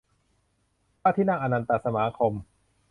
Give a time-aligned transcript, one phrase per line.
[1.01, 2.33] พระที่นั่งอนันตสมาคม